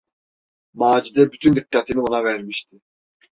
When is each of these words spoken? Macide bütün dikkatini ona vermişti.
Macide 0.73 1.31
bütün 1.31 1.55
dikkatini 1.55 2.01
ona 2.01 2.23
vermişti. 2.23 2.81